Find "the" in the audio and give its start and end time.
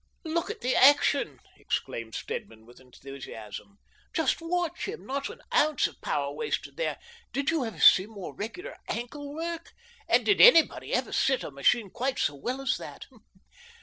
0.61-0.75